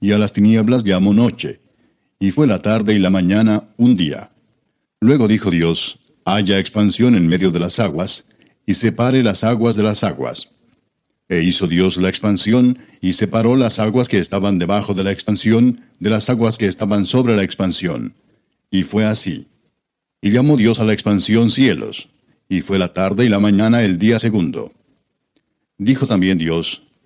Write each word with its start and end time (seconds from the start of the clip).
y 0.00 0.12
a 0.12 0.18
las 0.18 0.32
tinieblas 0.32 0.84
llamó 0.84 1.12
noche. 1.12 1.60
Y 2.20 2.30
fue 2.30 2.46
la 2.46 2.62
tarde 2.62 2.94
y 2.94 2.98
la 2.98 3.10
mañana 3.10 3.64
un 3.76 3.96
día. 3.96 4.30
Luego 5.00 5.28
dijo 5.28 5.50
Dios, 5.50 5.98
haya 6.24 6.58
expansión 6.58 7.14
en 7.14 7.26
medio 7.26 7.50
de 7.50 7.60
las 7.60 7.78
aguas, 7.78 8.24
y 8.66 8.74
separe 8.74 9.22
las 9.22 9.44
aguas 9.44 9.76
de 9.76 9.82
las 9.82 10.04
aguas. 10.04 10.50
E 11.28 11.42
hizo 11.42 11.66
Dios 11.66 11.96
la 11.96 12.08
expansión, 12.08 12.78
y 13.00 13.12
separó 13.12 13.56
las 13.56 13.78
aguas 13.78 14.08
que 14.08 14.18
estaban 14.18 14.58
debajo 14.58 14.94
de 14.94 15.04
la 15.04 15.12
expansión 15.12 15.80
de 16.00 16.10
las 16.10 16.28
aguas 16.28 16.58
que 16.58 16.66
estaban 16.66 17.06
sobre 17.06 17.36
la 17.36 17.44
expansión. 17.44 18.14
Y 18.70 18.82
fue 18.82 19.04
así. 19.04 19.46
Y 20.20 20.30
llamó 20.30 20.56
Dios 20.56 20.80
a 20.80 20.84
la 20.84 20.92
expansión 20.92 21.50
cielos, 21.50 22.08
y 22.48 22.62
fue 22.62 22.78
la 22.78 22.92
tarde 22.92 23.24
y 23.24 23.28
la 23.28 23.38
mañana 23.38 23.82
el 23.82 23.98
día 23.98 24.18
segundo. 24.18 24.72
Dijo 25.76 26.06
también 26.06 26.38
Dios, 26.38 26.82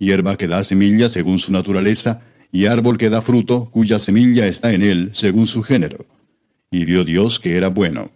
hierba 0.00 0.36
que 0.36 0.48
da 0.48 0.64
semilla 0.64 1.08
según 1.08 1.38
su 1.38 1.52
naturaleza, 1.52 2.22
y 2.50 2.66
árbol 2.66 2.98
que 2.98 3.10
da 3.10 3.22
fruto, 3.22 3.70
cuya 3.70 4.00
semilla 4.00 4.48
está 4.48 4.72
en 4.72 4.82
él 4.82 5.10
según 5.12 5.46
su 5.46 5.62
género. 5.62 6.04
Y 6.72 6.84
vio 6.84 7.04
Dios 7.04 7.38
que 7.38 7.56
era 7.56 7.68
bueno. 7.68 8.10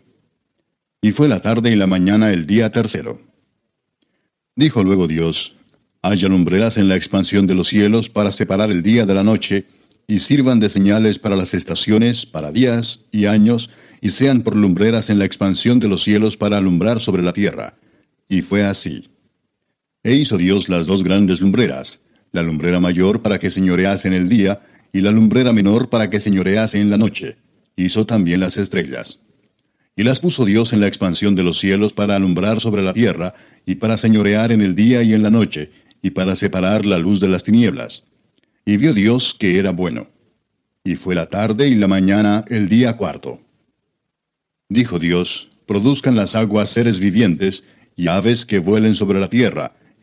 Y 1.00 1.12
fue 1.12 1.28
la 1.28 1.40
tarde 1.40 1.70
y 1.70 1.76
la 1.76 1.86
mañana 1.86 2.32
el 2.32 2.46
día 2.46 2.72
tercero. 2.72 3.20
Dijo 4.56 4.82
luego 4.82 5.06
Dios, 5.06 5.54
haya 6.02 6.28
lumbreras 6.28 6.78
en 6.78 6.88
la 6.88 6.96
expansión 6.96 7.46
de 7.46 7.54
los 7.54 7.68
cielos 7.68 8.08
para 8.08 8.32
separar 8.32 8.70
el 8.70 8.82
día 8.82 9.06
de 9.06 9.14
la 9.14 9.22
noche, 9.22 9.66
y 10.06 10.18
sirvan 10.18 10.60
de 10.60 10.68
señales 10.68 11.18
para 11.18 11.36
las 11.36 11.54
estaciones, 11.54 12.26
para 12.26 12.52
días 12.52 13.00
y 13.10 13.26
años, 13.26 13.70
y 14.00 14.10
sean 14.10 14.42
por 14.42 14.54
lumbreras 14.54 15.08
en 15.08 15.18
la 15.18 15.24
expansión 15.24 15.80
de 15.80 15.88
los 15.88 16.02
cielos 16.02 16.36
para 16.36 16.58
alumbrar 16.58 17.00
sobre 17.00 17.22
la 17.22 17.32
tierra. 17.32 17.74
Y 18.28 18.42
fue 18.42 18.64
así. 18.64 19.08
E 20.04 20.14
hizo 20.14 20.36
Dios 20.36 20.68
las 20.68 20.86
dos 20.86 21.02
grandes 21.02 21.40
lumbreras, 21.40 21.98
la 22.30 22.42
lumbrera 22.42 22.78
mayor 22.78 23.22
para 23.22 23.38
que 23.38 23.50
señorease 23.50 24.06
en 24.06 24.12
el 24.12 24.28
día, 24.28 24.60
y 24.92 25.00
la 25.00 25.10
lumbrera 25.10 25.52
menor 25.54 25.88
para 25.88 26.10
que 26.10 26.20
señorease 26.20 26.78
en 26.78 26.90
la 26.90 26.98
noche. 26.98 27.38
Hizo 27.74 28.04
también 28.04 28.40
las 28.40 28.58
estrellas. 28.58 29.18
Y 29.96 30.02
las 30.02 30.20
puso 30.20 30.44
Dios 30.44 30.74
en 30.74 30.80
la 30.80 30.88
expansión 30.88 31.34
de 31.34 31.42
los 31.42 31.58
cielos 31.58 31.94
para 31.94 32.16
alumbrar 32.16 32.60
sobre 32.60 32.82
la 32.82 32.92
tierra, 32.92 33.34
y 33.64 33.76
para 33.76 33.96
señorear 33.96 34.52
en 34.52 34.60
el 34.60 34.74
día 34.74 35.02
y 35.02 35.14
en 35.14 35.22
la 35.22 35.30
noche, 35.30 35.70
y 36.02 36.10
para 36.10 36.36
separar 36.36 36.84
la 36.84 36.98
luz 36.98 37.18
de 37.18 37.28
las 37.28 37.42
tinieblas. 37.42 38.04
Y 38.66 38.76
vio 38.76 38.92
Dios 38.92 39.34
que 39.34 39.58
era 39.58 39.70
bueno. 39.70 40.08
Y 40.84 40.96
fue 40.96 41.14
la 41.14 41.30
tarde 41.30 41.66
y 41.68 41.74
la 41.76 41.88
mañana 41.88 42.44
el 42.48 42.68
día 42.68 42.98
cuarto. 42.98 43.40
Dijo 44.68 44.98
Dios, 44.98 45.48
produzcan 45.64 46.14
las 46.14 46.36
aguas 46.36 46.68
seres 46.68 47.00
vivientes, 47.00 47.64
y 47.96 48.08
aves 48.08 48.44
que 48.44 48.58
vuelen 48.58 48.94
sobre 48.94 49.18
la 49.18 49.30
tierra, 49.30 49.72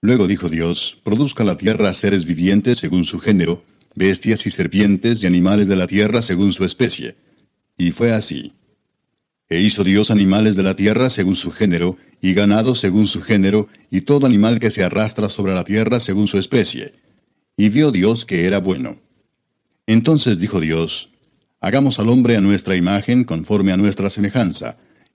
Luego 0.00 0.28
dijo 0.28 0.48
Dios, 0.48 0.98
produzca 1.02 1.44
la 1.44 1.56
tierra 1.56 1.92
seres 1.92 2.24
vivientes 2.24 2.78
según 2.78 3.04
su 3.04 3.18
género, 3.18 3.64
bestias 3.94 4.46
y 4.46 4.50
serpientes 4.50 5.22
y 5.22 5.26
animales 5.26 5.66
de 5.66 5.76
la 5.76 5.86
tierra 5.86 6.22
según 6.22 6.52
su 6.52 6.64
especie. 6.64 7.16
Y 7.76 7.90
fue 7.90 8.12
así. 8.12 8.52
E 9.48 9.60
hizo 9.60 9.82
Dios 9.82 10.10
animales 10.10 10.56
de 10.56 10.62
la 10.62 10.76
tierra 10.76 11.10
según 11.10 11.34
su 11.34 11.50
género, 11.50 11.96
y 12.20 12.34
ganado 12.34 12.74
según 12.74 13.06
su 13.06 13.22
género, 13.22 13.68
y 13.90 14.02
todo 14.02 14.26
animal 14.26 14.60
que 14.60 14.70
se 14.70 14.84
arrastra 14.84 15.28
sobre 15.28 15.54
la 15.54 15.64
tierra 15.64 16.00
según 16.00 16.28
su 16.28 16.38
especie. 16.38 16.94
Y 17.56 17.70
vio 17.70 17.90
Dios 17.90 18.24
que 18.24 18.44
era 18.44 18.58
bueno. 18.58 19.00
Entonces 19.86 20.38
dijo 20.38 20.60
Dios, 20.60 21.10
Hagamos 21.60 21.98
al 21.98 22.08
hombre 22.08 22.36
a 22.36 22.40
nuestra 22.40 22.76
imagen 22.76 23.24
conforme 23.24 23.72
a 23.72 23.76
nuestra 23.76 24.10
semejanza, 24.10 24.76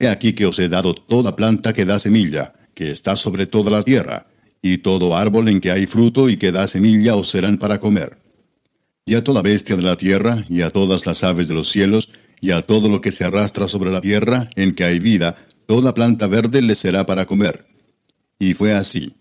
He 0.00 0.08
aquí 0.08 0.32
que 0.32 0.46
os 0.46 0.58
he 0.58 0.70
dado 0.70 0.94
toda 0.94 1.36
planta 1.36 1.74
que 1.74 1.84
da 1.84 1.98
semilla, 1.98 2.54
que 2.74 2.90
está 2.90 3.16
sobre 3.16 3.46
toda 3.46 3.70
la 3.70 3.82
tierra, 3.82 4.26
y 4.62 4.78
todo 4.78 5.14
árbol 5.14 5.48
en 5.48 5.60
que 5.60 5.70
hay 5.70 5.86
fruto 5.86 6.30
y 6.30 6.38
que 6.38 6.52
da 6.52 6.66
semilla 6.66 7.16
os 7.16 7.28
serán 7.28 7.58
para 7.58 7.80
comer. 7.80 8.16
Y 9.04 9.14
a 9.14 9.22
toda 9.22 9.42
bestia 9.42 9.76
de 9.76 9.82
la 9.82 9.96
tierra, 9.96 10.46
y 10.48 10.62
a 10.62 10.70
todas 10.70 11.04
las 11.04 11.22
aves 11.22 11.48
de 11.48 11.54
los 11.54 11.68
cielos, 11.68 12.08
y 12.40 12.52
a 12.52 12.62
todo 12.62 12.88
lo 12.88 13.02
que 13.02 13.12
se 13.12 13.24
arrastra 13.24 13.68
sobre 13.68 13.90
la 13.90 14.00
tierra, 14.00 14.48
en 14.56 14.74
que 14.74 14.84
hay 14.84 15.00
vida, 15.00 15.36
toda 15.66 15.92
planta 15.92 16.26
verde 16.26 16.62
les 16.62 16.78
será 16.78 17.04
para 17.04 17.26
comer. 17.26 17.66
Y 18.38 18.54
fue 18.54 18.72
así. 18.72 19.12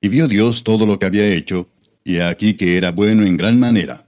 Y 0.00 0.08
vio 0.08 0.28
Dios 0.28 0.62
todo 0.62 0.86
lo 0.86 1.00
que 1.00 1.06
había 1.06 1.26
hecho, 1.26 1.68
y 2.04 2.18
aquí 2.18 2.54
que 2.54 2.76
era 2.76 2.92
bueno 2.92 3.26
en 3.26 3.36
gran 3.36 3.58
manera. 3.58 4.06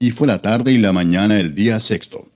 Y 0.00 0.10
fue 0.10 0.26
la 0.26 0.42
tarde 0.42 0.72
y 0.72 0.78
la 0.78 0.92
mañana 0.92 1.38
el 1.38 1.54
día 1.54 1.78
sexto. 1.78 2.31